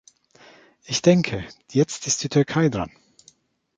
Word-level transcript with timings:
Ich 0.85 1.03
denke, 1.03 1.47
jetzt 1.69 2.07
ist 2.07 2.23
die 2.23 2.29
Türkei 2.29 2.69
dran. 2.69 2.89